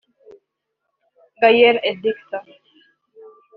[1.39, 2.45] Gaëlle Adisson